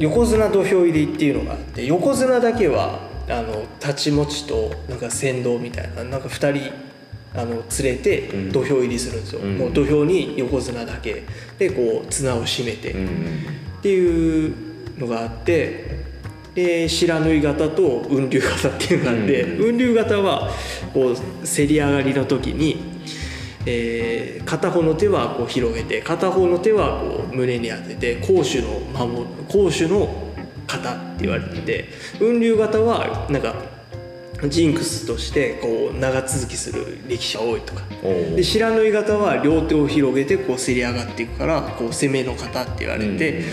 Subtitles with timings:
[0.00, 6.90] 横綱土俵入りっていうのがあって横綱だけはあの太刀持ちとなんか先導みたいななんか2人
[7.34, 8.52] あの連れてうん。
[8.52, 9.58] 土俵入りするんですよ、うん。
[9.58, 11.22] もう土俵に横綱だけ。
[11.58, 13.06] でこう綱を締めて、うん。
[13.78, 14.54] っていう
[14.98, 16.00] のがあって
[16.54, 19.58] で白縫い型と雲龍型っていうのがあって、うん。
[19.58, 20.50] 雲龍型は
[20.92, 22.89] こうせり上がりの時に、
[23.66, 30.32] えー片方の手はこう広げて片方の手はこう胸に当てて攻守の守攻守の
[30.66, 33.54] 型って言われてて雲龍型はなんか
[34.48, 37.82] ジンクスとしてこう長続きする力士が多いとか。
[38.34, 43.44] で白縫い型は両手を広げてこうせり上がっていくからこう攻めの型って言われて、うん。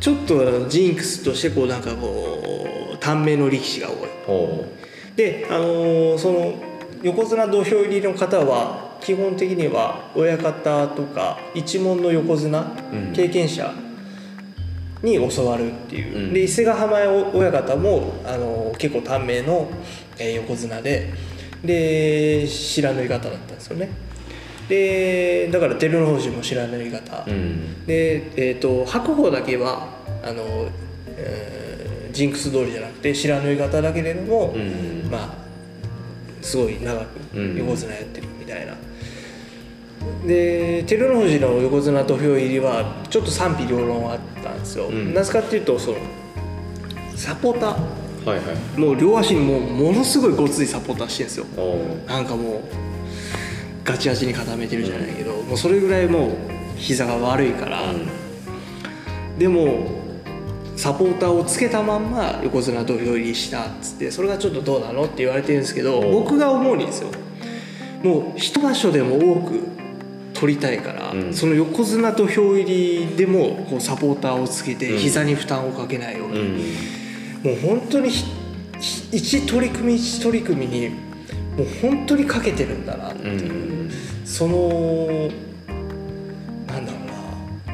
[0.00, 3.96] ちょっとジンクスとしてこうなんかこう短命の力士が多い。
[4.28, 4.64] お
[5.14, 6.54] であのーその
[7.02, 12.58] 横綱土俵入りの方は基本的には親方とか一門の横綱、
[12.92, 13.12] うん。
[13.12, 13.72] 経験者
[15.02, 16.32] に教わるっていう、うん。
[16.34, 16.98] で伊勢ヶ浜
[17.32, 19.70] 親方も、あのー結構短命の、
[20.18, 21.12] えー横綱で
[21.64, 23.90] で白縫い型だったんですよね。
[24.68, 27.86] でだから照ノ富士も白縫い型、うん。
[27.86, 29.88] で、えー、と白鵬だけは
[30.22, 30.68] あの、
[31.16, 35.08] えージンクス通りじゃなくて白縫い型だけれども、うん。
[35.10, 35.34] まあ
[36.42, 37.56] すごい長くうん。
[37.56, 38.74] 横綱やってるみたいな、
[40.26, 45.14] で照ノ富士の横綱土俵入りはちょっと賛否両論あったんですよ、うん。
[45.14, 45.98] なぜかっていうとその
[47.16, 48.00] サポーター。
[48.24, 48.78] はいはい。
[48.78, 51.46] もう両足にもうものすごいごついサポーターしてるんですよ。
[52.06, 52.60] なんかもう
[53.84, 56.30] ガチガチに固めてるじゃないけど、もうそれぐらいもう
[56.76, 57.80] 膝が悪いから、
[59.38, 59.86] でも
[60.76, 67.10] サポーターをつけたまんま横綱土俵入りしたっつってそれがちょっとどうなのって言われてるんですけど僕が思うにですよ。
[68.02, 69.79] もう一場所でも多く
[70.40, 71.34] 取りたいから、うん。
[71.34, 74.98] その横綱土俵入りでもこうサポーターをつけてうん。
[74.98, 77.60] 膝に負担をかけないように、うん。
[77.62, 78.10] もう本当に
[78.80, 80.94] 一取り組み一取り組みにも
[81.64, 83.32] う本当にかけてるんだなってう。
[83.32, 83.90] いう、ん。
[84.24, 85.28] その
[86.66, 87.70] なんだろうな。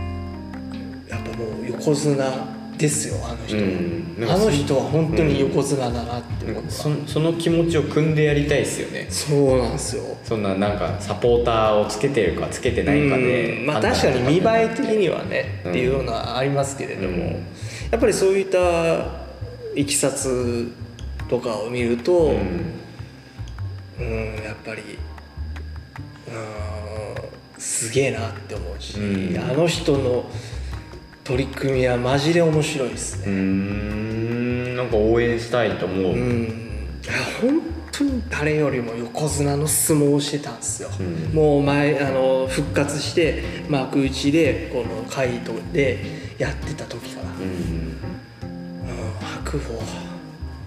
[1.08, 4.30] やっぱもう横綱ですよあの人、うん。
[4.30, 9.06] あの人は本当に横綱だなって思った、そその気持ちを組んでやりたいですよね。
[9.08, 10.02] そうなんですよ。
[10.24, 13.66] そんななんかサポーターをつけてるかつけてないかでうん。
[13.66, 15.70] まあ確かに見栄え的にはね、うん。
[15.70, 17.30] っていうのはありますけれども、うん。
[17.90, 18.58] やっぱりそういった
[19.74, 20.70] いきさつ
[21.28, 22.74] とかを見ると、うん。
[23.98, 24.82] うんやっぱり
[26.28, 29.38] うんすげえなって思うし、うん。
[29.38, 30.26] あの人の
[31.26, 33.32] 取り組みはマジで面白いですね。
[33.32, 34.76] ん。
[34.76, 36.44] なんか応援したいと思う、うん、
[37.02, 37.60] いや本
[37.90, 41.34] 当に誰よりも横綱の相撲をしてたんですよ、うん。
[41.34, 45.98] もう前あの復活して幕内でこの会とで
[46.38, 47.42] やってた時から、うん。
[47.42, 47.98] うん、
[49.20, 49.82] 白鵬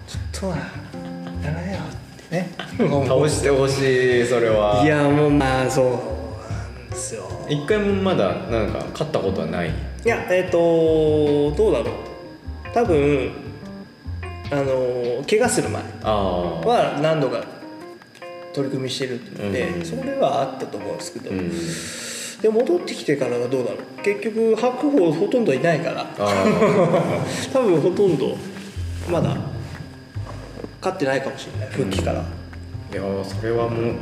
[0.06, 0.56] ちょっとは
[1.42, 2.50] やられよってね。
[3.08, 4.82] 倒してほしいそれは。
[4.84, 7.26] いやもうまあそうなんですよ。
[7.48, 11.94] 一回もまだなんか勝ったことはないいやえっ、とどうだろう。
[12.72, 13.32] 多分
[14.50, 17.44] あの怪我する前は何度か
[18.52, 21.50] 取り組みしてるんで、うんそれはあったと思うんですけど、うん
[22.40, 24.02] で戻ってきてからはどうだろう。
[24.02, 26.06] 結局白鵬ほとんどいないから。
[26.18, 26.34] あ
[27.52, 28.36] 多分ほとんど
[29.10, 29.36] まだ
[30.80, 31.68] 勝ってないかもしれない。
[31.68, 32.24] 復帰から、あ
[32.92, 33.94] いやーそれはもう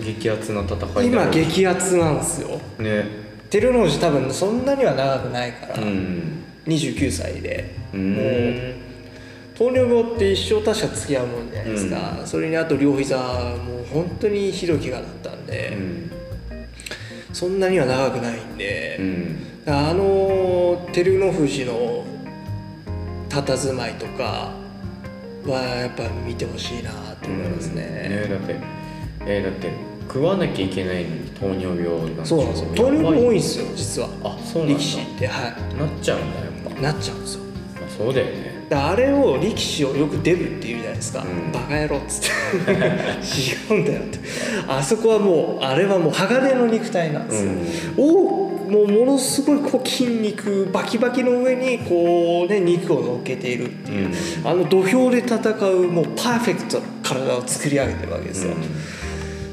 [0.00, 2.60] 激アツな戦い今だ激アツなんですよ。
[2.78, 6.44] ね照ノ富士多分そんなには長くないから、うん。
[6.66, 8.14] 29歳で、うん。
[8.14, 8.80] もう
[9.56, 16.10] 糖尿病って一生確か付き合うもんじゃないですか、それにあと両膝もう本当にひどい怪我だったんで、うん
[17.32, 19.46] そんなには長くないんで、うん。
[19.66, 22.04] あの照ノ富士の
[23.28, 24.52] 佇まいとか
[25.46, 26.90] はやっぱ見てほしいな
[27.22, 28.56] と思いますね,、ねだって
[29.26, 32.70] えーだって食わなきゃいけないのに糖尿病なんそうなんですよ。
[32.74, 34.08] 糖尿病多いんやですよ実は。
[34.24, 34.74] あそうなんだ。
[34.74, 36.80] 力士ってはなっちゃうんだやっぱ。
[36.80, 37.44] いなっちゃうんですよ。
[37.44, 38.66] まあそうだよね。
[38.68, 41.52] だあれを力士をよくデブって言うじゃないですか、うん。
[41.52, 42.30] バカ野郎っつっ
[42.66, 42.72] て。
[43.72, 44.18] 違うんだよって。
[44.68, 47.52] あそこはもうあれはもう鋼の肉体なんですよ、
[48.04, 54.10] をもうものすごいこう筋肉バキバキの上にこうね肉を乗っけているっていう、
[54.44, 58.54] あの土俵で戦うもうパーフェクトな体を作り上げてるわけですよ、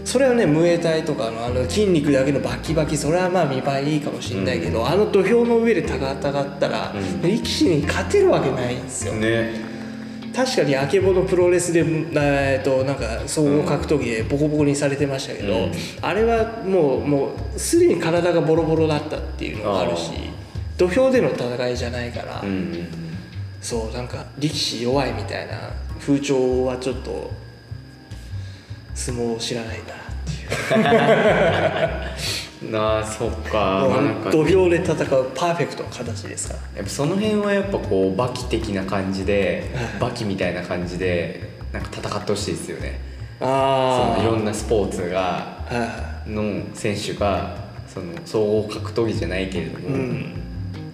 [0.08, 6.32] それはねムエタイとかのあの筋肉だけのバキバキそれはまあ見栄えいいかもしれないけど、あの土俵の上で戦った
[6.70, 7.22] ら、うん。
[7.22, 9.60] 力士に勝てるわけないんですよ、ね。
[10.34, 15.72] 確かにあけぼのプロレスで、えー、となんか総合格闘技でボコボコにされてましたけど、うん。
[16.02, 20.14] あれはもうもうすでに体がボロボロだったっていうのがあるしあ
[20.78, 22.88] 土俵での戦いじゃないから、うん。
[23.60, 27.30] そうなんか力士弱いみたいな風潮はちょっと
[28.98, 29.88] 相撲を知らないなっ
[30.26, 30.32] て
[32.66, 32.72] いう。
[32.72, 33.88] な あそっか,、
[34.32, 36.60] 土俵で戦うパーフェクトな形ですから。
[36.78, 39.86] やっぱその辺はやっぱこうバキ的な感じで、はい。
[40.00, 43.00] バキみたいな感じでなんか戦ってほしいですよね。
[43.40, 45.20] そあのいろんなスポーツが
[45.70, 47.56] はの選手が
[47.88, 50.47] その総合格闘技じゃないけれどい、も、うん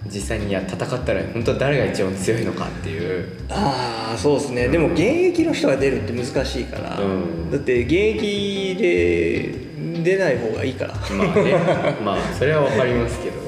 [0.06, 3.28] 実際にいや戦ったら本当は誰が一番強いのかっていう。
[3.48, 4.68] ああそうですね。
[4.68, 7.50] でも現役の人が出るって難しいから、うん。
[7.50, 10.94] だって現役で出ない方がいいから。
[10.94, 11.52] だかまあね。
[12.04, 13.44] まあそれは分かりますけど。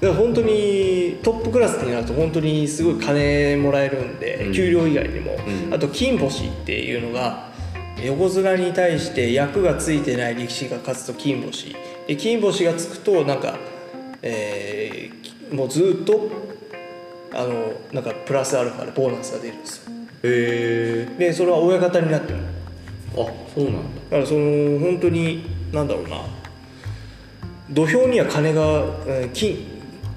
[0.00, 4.52] ら本当にトップクラスになると本当にすごい金もらえるんで、うん。
[4.52, 5.36] 給料以外にも、
[5.68, 5.74] うん。
[5.74, 7.50] あと金星っていうのが
[8.04, 11.74] 横綱に対して役がついてない力士が勝つと金星。
[12.08, 13.56] で金星がつくとなんか、
[14.22, 15.23] えー
[15.54, 16.30] もうずっと
[17.32, 19.92] あのなんかプラスアルファでボーナスが出るんですよ。
[20.24, 22.40] へえでそれは親方になっても
[23.12, 23.16] あ
[23.54, 23.78] そうなんだ。
[23.78, 26.20] だからその本当になんだろうな。
[27.70, 28.62] 土俵には金が
[29.06, 29.74] えー金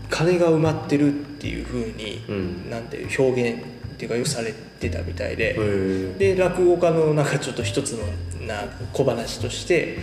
[0.09, 2.69] 金が埋まってるっていうふうに、うん。
[2.69, 5.53] なんていう表現っていうかよくされてたみたいで、
[6.17, 8.05] で落語家のなんかちょっと一つの
[8.47, 8.63] な
[8.93, 9.97] 小話として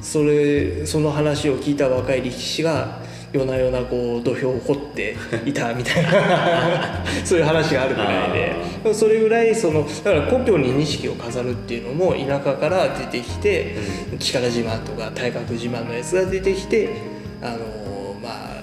[0.00, 3.00] それその話を聞いた若い力士が
[3.36, 7.04] 夜な夜なこう土俵を掘っていたみたいな。
[7.24, 8.94] そういう話があるぐらいで。
[8.94, 13.74] それぐらいそのだから故郷に錦を飾るっていうのも田舎から出てきて、
[14.18, 16.88] 力自慢とか体格自慢のやつが出てきて
[17.42, 17.58] あの
[18.22, 18.62] まあ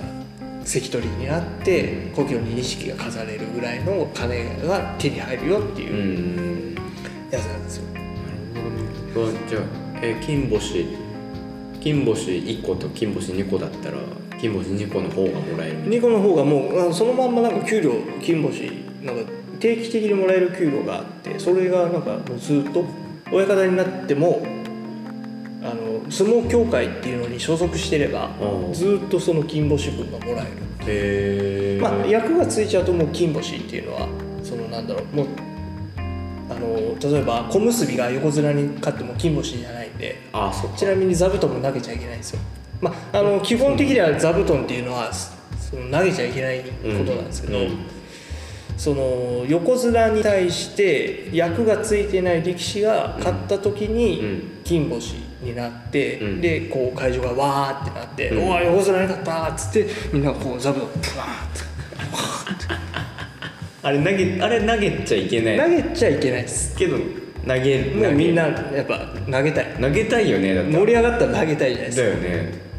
[0.64, 6.76] 関取になって故郷に錦が飾れるぐらいの金が手に入るよっていううん。
[7.32, 7.84] やつなんですよ。
[9.50, 9.62] じゃあ
[10.02, 11.04] え金星。
[11.84, 13.98] 金星1個と金星2個だったら
[14.44, 18.70] 金星2個の方がもらえるニコの方がもうそのまんまなんか給料金星
[19.02, 19.32] なんか
[19.62, 22.84] 定期的にもらえる給料があってそれがなんかもうずっと
[23.32, 24.46] 親方になっても
[25.62, 28.74] あの相撲協会っていうのに所属してればうん。
[28.74, 30.52] ずっとその金星分がもらえる、
[30.88, 34.10] へえまあ役がついちゃうともう金星っていうのは
[34.44, 35.28] そのなんだろうもう
[36.50, 42.42] あの例えば小結が横綱に勝っても金星じゃないんであそちなみに座布団も投げちゃいけないんですよ、
[42.84, 46.70] まあ、あの基本的には座布団っていうのはその投げちゃいけないこ
[47.06, 47.64] となんですけど、うん。
[47.66, 47.78] うん
[48.76, 54.62] その横綱に対して役がついてない力士が勝った時うにん。
[54.64, 55.14] 金星
[55.44, 56.42] になって、うん。
[56.42, 58.50] でこう会場がわーってなって「うん。
[58.50, 61.26] おい横綱に勝った!」っつってみんなこう座布団プワ
[63.84, 65.56] あれ投げあれ投げちゃいけない。
[65.58, 66.76] ーって投げちゃいけないです。
[66.76, 66.98] けど
[67.48, 69.00] 投げるもうみんな投やっぱ
[69.32, 69.68] 投げたい。
[69.80, 72.08] げ投げたいよねだって盛り上がったら投げたいじゃないですか。
[72.08, 72.73] だよね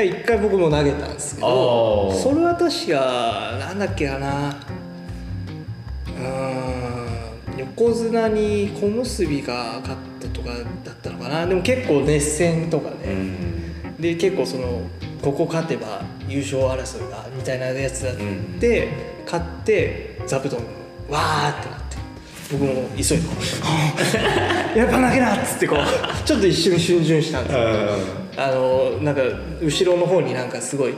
[0.00, 4.50] ら一回僕も投げたんですけあどーそれは確かなんだっけかな。
[4.50, 10.48] うーん横綱に小結が勝ったとか
[10.84, 11.46] だったのかな。
[11.46, 13.96] でも結構熱戦とかうね、ん。
[14.00, 14.80] で結構その
[15.20, 18.14] ここ勝てば優勝争いがみたいなやつだっ
[18.58, 18.88] て、
[19.24, 20.58] 勝って座布団
[21.08, 21.96] わーってなって
[22.50, 23.18] 僕も急いで
[24.80, 27.62] やっぱ投げなっつってこうちょっと一瞬逡巡したんですよ
[28.36, 29.22] あのなんか
[29.60, 30.94] 後ろの方になんかすごい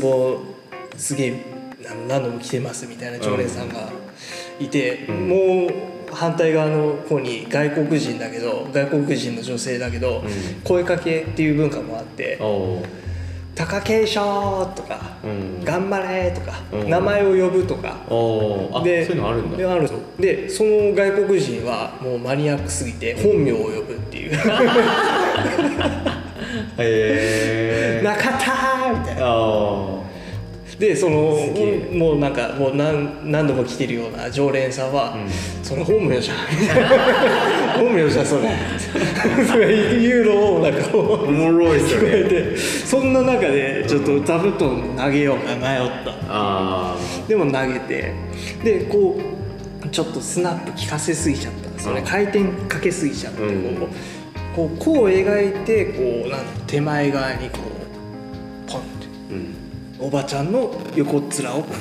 [0.00, 0.40] 壺
[0.96, 1.54] すげえ
[2.08, 3.90] 何度も来てますみたいな常連さんが
[4.60, 5.28] いて、うん。
[5.28, 10.24] もう反対側の方に外国人だけど外国人の女性だけど、ん。
[10.62, 12.86] 声かけっていう文化もあっておお
[13.54, 14.14] 「貴景勝」
[14.74, 16.90] とかうん「頑張れ」とか、うん。
[16.90, 17.96] 名前を呼ぶとか。
[18.08, 19.56] おおあそうでいうのあるんだ。
[20.20, 24.32] でその外国人はもうマニアックすぎて本名を呼ぶっていう
[26.78, 29.22] へえ「中田!」みたいな。
[29.24, 30.04] あ
[30.78, 31.38] でその
[31.92, 35.30] もうなんかもう何何度も来てるような常連さんは「うん。
[35.62, 36.36] それ本名じゃん」
[37.78, 46.12] 本名じゃんそれ」と か言うのをなんかこおうもろいっすよ聞こえねてそんな中でちょっと座布団投げようか迷った。
[46.28, 46.96] あ
[47.28, 48.12] でも投げて
[48.64, 49.16] でこ
[49.84, 51.68] うちょっとスナップ効かせすぎちゃった。
[51.70, 53.88] んですよねうん回転かけすぎちゃって、うん
[54.54, 59.06] こうこう描いてこうなん手前側にこうポンって。
[59.06, 60.06] あうん。
[60.06, 61.64] おばちゃんの横っ面を。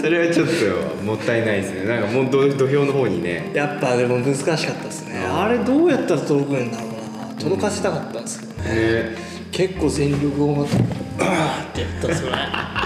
[0.00, 1.84] それはちょっともったいないですね。
[1.84, 3.50] なんかもう土土俵の方にね。
[3.52, 5.18] やっぱでも難しかったですね。
[5.26, 6.88] あれどうやったら届くんだろう
[7.28, 7.34] な。
[7.38, 9.16] 届かせたかったんですけどね、ね。
[9.52, 10.76] 結構全力を持って。
[11.20, 12.77] あ ーってやったんですよね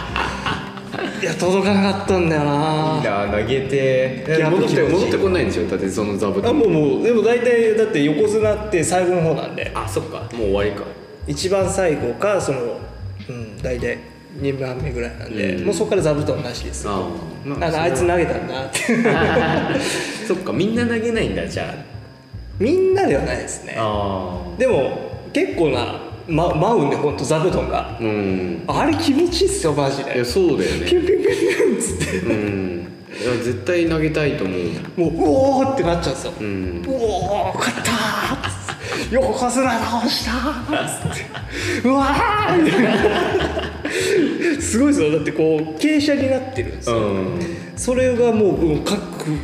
[1.22, 3.00] いや届かなかったんだよいな。
[3.00, 4.24] いや投げて。
[4.50, 5.66] 戻って戻ってこないんでしょ？
[5.68, 6.50] だってその座布団。
[6.50, 9.70] あもうもうでも大体だって横綱って最後の方なんで。
[9.74, 10.18] あそっか。
[10.18, 10.82] もう終わりか。
[11.28, 12.80] 一番最後かその
[13.28, 13.98] うん大体
[14.40, 15.64] 2番目ぐらいなんで、うん。
[15.66, 18.78] もうそこから座布団なしですああ、あのあいつ投げたんだって。
[20.26, 21.72] そっかみんな投げないんだじゃ
[22.58, 23.74] みんなではないですね。
[23.78, 27.78] ああでも結構な、ま、舞うんでほんと座布団が。
[27.78, 28.62] あうん。
[28.66, 30.86] あれ気持ちいいっすよマジいやでそうだよね。
[30.86, 32.18] ピュンピュンピュンピュンっつって。
[32.18, 32.88] うん。
[33.12, 34.58] いや絶対投げたいと思う。
[35.00, 38.62] もううおーってなっちゃうんですよ、ううんおー勝ったー
[39.12, 41.88] 横綱倒したーっつって。
[41.88, 42.90] うわーみたいな。
[44.60, 45.12] すごいですよ。
[45.12, 47.40] だってこう傾斜になってるんですよ、うん。
[47.76, 48.96] それがもううん各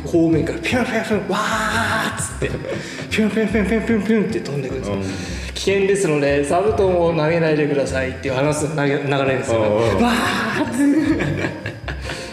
[0.07, 2.49] 方面からピュンピュンピュンわーっつって。
[3.11, 5.01] ピュンピュンピュンピュンピュンピュンって飛んでくるんですよ、うん。
[5.03, 5.07] 危
[5.69, 11.49] 険ですので座布団を投げないでくださいっていう話す投げ流れですよ、うんうんわー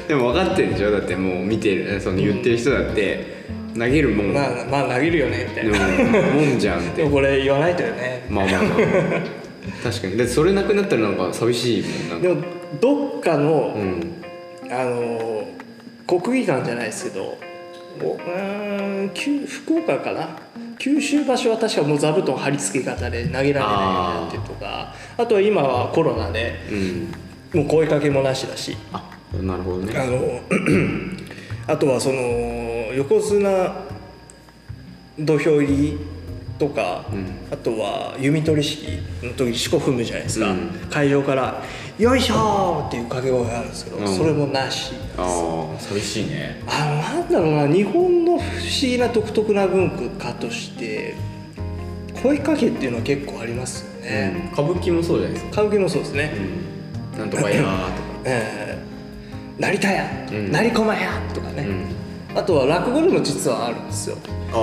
[0.09, 0.93] でも分かってるでしょ？
[0.93, 5.87] だってもう見てるその言ってる人だって投げるもん、まあまあ投げるよねみたいな、
[6.31, 7.03] うん、もんじゃんって。
[7.03, 8.25] でもこれ言わないとよね。
[8.31, 8.79] まあまあまあ。
[9.83, 10.17] 確かに。
[10.17, 12.29] だってそれなくなったらなんか寂しいもんな。
[12.29, 12.41] でも
[12.81, 14.23] どっかの、うん。
[14.71, 15.49] あの
[16.07, 17.37] 国技館じゃないですけど
[18.03, 20.39] おうーん九福岡かな？
[20.87, 26.75] 九州場所は確かもう座布団貼り付け方で投げられないようになってるとかあとは今はコロナでう
[27.59, 27.61] ん。
[27.61, 28.77] もう声かけもなしだし。
[28.93, 29.03] あ
[29.43, 29.99] なるほどね。
[29.99, 30.41] あの
[31.67, 32.19] あとはその
[32.95, 33.75] 横綱
[35.19, 35.99] 土俵入り
[36.59, 37.27] とか、うん。
[37.51, 40.71] あとは弓取り式の時に四股踏むじゃないですか、うん。
[40.91, 41.63] 会場から
[41.99, 44.09] 「よいしょ!」っていう掛け声があるんですけど、うん。
[44.09, 44.93] それもなし。
[45.19, 45.23] あ
[45.77, 46.63] あ寂しいね。
[46.67, 48.43] あのなんだろうな日本の不思
[48.81, 51.15] 議な独特な文化として
[52.23, 54.53] 声かけっていうのは結構ありますよね、うん。
[54.53, 55.63] 歌舞伎もそうじゃないですか。
[55.63, 56.33] 歌舞伎もそうですね、
[57.15, 57.19] うん。
[57.19, 57.77] なんとかやーとか。
[58.25, 58.87] ええ
[59.59, 60.53] 成田屋、うん。
[60.53, 61.67] 成駒屋とかね、
[62.33, 62.39] うん。
[62.39, 64.17] あとは落語でも実はあるんですよ。
[64.53, 64.59] ああ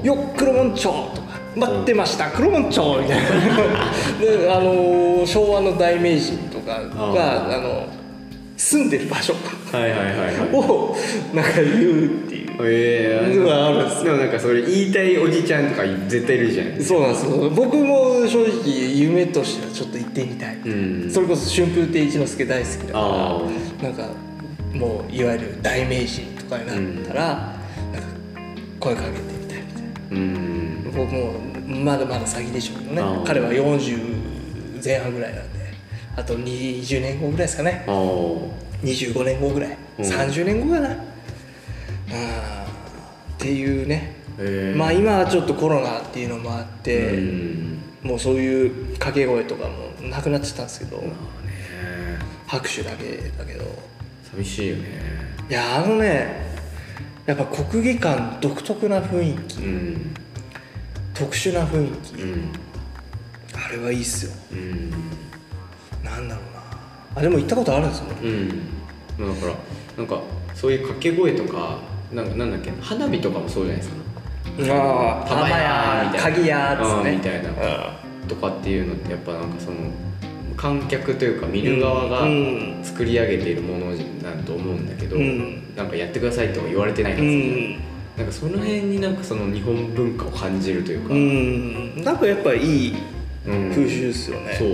[0.06, 0.82] 「よっ黒門町」
[1.14, 1.23] とか
[1.56, 3.24] 「待ってました黒門町」みたいな。
[4.20, 7.86] であのー昭和の大名人とかがああの
[8.56, 9.34] 住んでる場所。
[9.72, 10.54] はいはいはいはい。
[10.54, 10.94] を
[11.32, 12.50] なんか言うっていう。
[12.62, 13.36] ええ。
[13.36, 16.80] のがあるんですでもなんかそれ言いたいおじちゃんとか絶対いるじゃん。
[16.80, 17.50] そうなんですよ。
[17.50, 21.10] 僕も正直夢としてはちょっと行ってみたい、うん。
[21.10, 23.42] それこそ春風亭一之輔大好きだかあ
[23.82, 24.08] らなんか
[24.74, 28.08] もういわゆる大名人とかになったら、なんか
[28.78, 31.32] 声かけてみたいみたいなあうん僕も
[31.66, 33.24] まだまだ先でしょうけどね。
[33.26, 35.58] 彼は40前半ぐらいなんで
[36.16, 37.84] あと20年後ぐらいですかね。
[37.88, 37.94] ああ
[38.84, 40.04] 25年後ぐらい、うん。
[40.04, 40.90] 30年後かな。
[40.90, 42.64] あー。
[43.34, 47.78] っていうね、ええまあ今はちょっとコロナっていうのもあって、うん。
[48.02, 51.12] もうそういう掛け声とかもなくなってたんですけどまあね。
[52.46, 53.64] 拍手だけだけど。
[54.30, 54.84] 寂しいよね。
[55.50, 56.42] いやあのね
[57.26, 59.62] やっぱ国技館独特な雰囲気。
[59.62, 60.14] うん
[61.14, 62.52] 特殊な雰囲気、うん。
[63.54, 64.32] あれはいいっすよ。
[64.52, 64.90] うん。
[66.02, 66.62] なんだろうな。
[67.16, 68.48] あでも行ったことあるんですもんうん。
[69.18, 69.54] まあだから
[69.98, 70.20] なんか
[70.54, 71.78] そういう掛け声とか
[72.12, 73.96] なんかなんだっけ花火とかもそうじゃないですか。
[74.76, 76.36] ああ玉屋みたいな。
[76.36, 77.50] 鍵屋っつっみたいな。
[78.28, 79.76] とかっていうのってやっぱなんかその
[80.56, 82.80] 観客というか見る側がうん。
[82.82, 83.92] 作り上げているもの
[84.22, 85.62] なんと思うんだけど、うん。
[85.76, 92.04] なんかやってくださいとは言われてないんうですんなんかその辺になんかその日本文化を感じるというか、うん。
[92.04, 92.94] なんかやっぱいい
[93.46, 94.68] うん風習ですよね、そう。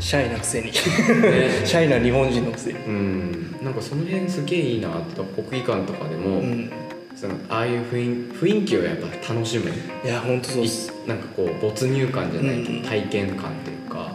[0.00, 0.66] シャイなくせに。
[0.66, 0.72] ね。
[1.66, 2.78] シャイな日本人のくせに。
[2.78, 3.56] うん。
[3.62, 6.70] なんかその辺すげえいいなって国技館とかでも、うん。
[7.16, 9.70] そのああいう雰囲雰囲気をやっぱ楽しむ。
[10.04, 10.92] いや本当そうっす。
[11.04, 12.82] いなんかこう没入感じゃないけど、うん。
[12.82, 14.14] 体験感というか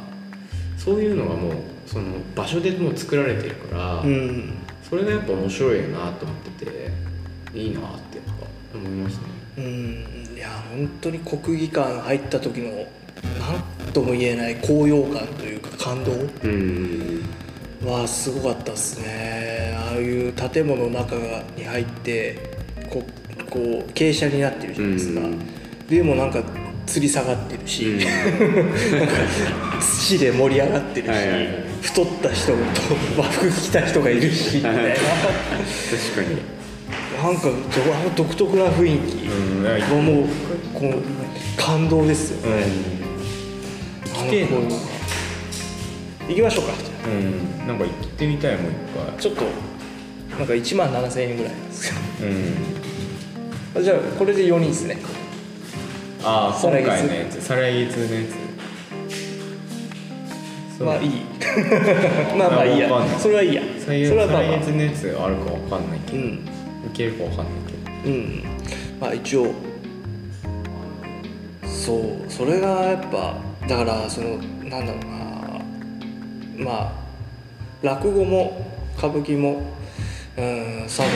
[0.78, 1.54] そういうのがもう
[1.86, 4.54] その場所でもう作られてるから、うん。
[4.90, 7.04] それがやっぱ面白いよなと思ってて
[7.54, 8.03] いいなってやっぱ
[8.78, 9.22] 思いますね。
[9.58, 10.36] うん。
[10.36, 12.86] いや本当に国技館入った時の
[13.40, 17.24] 何とも言えない高揚感というか感動うん。
[17.86, 19.76] はすごかったですね。
[19.78, 21.16] ああいう建物の中
[21.58, 22.38] に入って
[22.90, 23.04] こ
[23.40, 25.40] うこう傾斜になってるじゃないですか、うん。
[25.88, 26.42] でもなんか
[26.86, 28.00] 吊り下がってるし、うん。
[29.82, 31.64] 土で盛り上がってるし、はいはいはい。
[31.82, 32.58] 太った人と
[33.18, 34.82] 和服着た人がいるしみたいな。
[34.96, 34.96] 確
[36.16, 36.63] かに
[37.24, 37.44] なんか
[38.18, 39.28] 独特な雰囲気。
[39.28, 40.26] うんがもう
[40.74, 41.02] こう
[41.58, 42.66] 感動ですよね、
[44.26, 44.76] ういうのが
[46.28, 46.74] 行きましょうか。
[47.08, 47.66] うん。
[47.66, 49.46] なんか行ってみたいもう一あちょっと
[50.38, 52.54] なんか1万7000円ぐらいなんですけ回うん。
[53.74, 54.98] どじゃあこれで4人ですね。
[56.26, 57.42] ああ今回のやつ。
[57.42, 58.36] 再来月のやつ。
[60.84, 61.10] まあいい。
[62.38, 62.90] まあまあいいや。
[63.18, 63.62] それはいいや。
[63.80, 64.42] それはまあまあ。
[64.42, 66.53] 再来月のやつあるかわかんないけど、いうん
[66.90, 67.38] けるかわかん。
[67.38, 67.74] ないけ
[68.10, 68.44] どうん。
[69.00, 69.54] まあ一応。
[71.64, 72.32] そう。
[72.32, 73.38] それがやっぱ
[73.68, 75.06] だからそのなんだろう
[76.60, 76.66] な。
[76.66, 76.94] まあ
[77.82, 78.66] 落語も
[78.98, 79.62] 歌舞伎も
[80.38, 81.10] うん茶道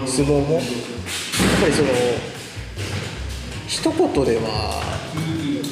[0.00, 0.62] も相撲もやっ
[1.60, 1.88] ぱりその
[3.66, 4.82] 一言では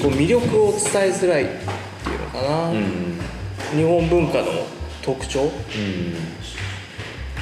[0.02, 3.20] こう魅力を伝えづらいっていうのかな、うん。
[3.76, 4.66] 日本文化の
[5.02, 5.42] 特徴。
[5.42, 5.50] うん。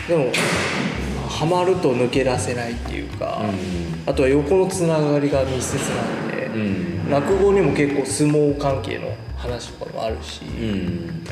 [0.09, 0.33] でも
[1.41, 4.11] ハマると抜け出せないっていうか、うん。
[4.11, 6.59] あとは横のつながりが密接なんで、う
[7.09, 7.11] ん。
[7.11, 11.25] 落語にも結構相撲関係の話とかもあるしうん。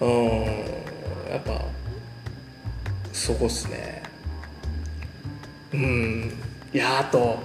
[0.00, 0.44] うん
[1.30, 1.66] やっぱ
[3.12, 4.02] そこっすね。
[5.74, 6.32] うん。
[6.72, 7.40] いやあと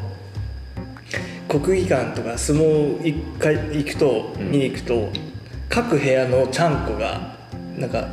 [1.50, 4.50] 国技館とか相撲一回行くと、うん。
[4.50, 5.10] 見に行くと
[5.68, 7.36] 各部屋のちゃんこが
[7.78, 8.08] なんか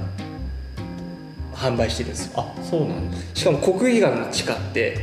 [1.52, 2.32] 販売してるんですよ。
[2.36, 3.16] あそうなんだ。
[3.34, 4.96] しかも国技館の地下って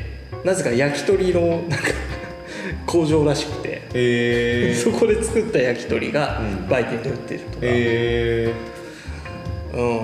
[0.43, 1.87] なぜか焼き鳥のなんか
[2.85, 6.67] 工場らしくて、 そこで作った焼き鳥がうん。
[6.67, 8.53] 売店で売ってるとか、へ
[9.73, 9.99] うん、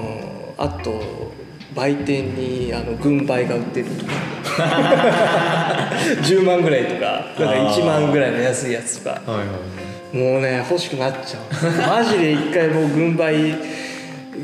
[0.58, 1.34] あと
[1.74, 4.12] 売店にあの軍配が売ってるとか。
[6.24, 9.22] 10万ぐらいとかなんか1万ぐらいの安いやつとか。
[9.26, 10.18] はいはい。
[10.18, 12.04] もうね欲しくなっちゃう。
[12.04, 13.56] マジで一回もう軍配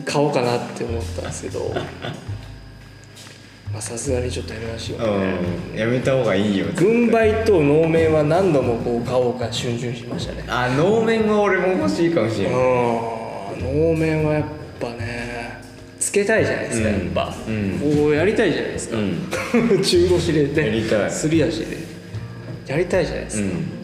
[0.05, 1.73] 買おうかなって思ったんですけど
[3.71, 5.05] まあさすがにちょっとやめましょうね、
[5.73, 6.65] うんやめた方がいいよ。
[6.75, 10.43] 軍配と能面は何度もこう買おうか逡巡しましたね。
[10.47, 12.55] あ能面は俺も欲しいかもしれない。
[12.55, 13.93] うん。
[13.93, 14.43] 能面はやっ
[14.79, 15.61] ぱね
[15.99, 16.93] つけたいじゃないですか、うん。
[16.95, 17.79] やっぱ、うん。
[17.79, 18.99] こうやりたいじゃないですか、う
[19.81, 21.11] 中腰でねやりたい。
[21.11, 21.77] すり足で
[22.67, 23.80] やりたいじゃないですか、うん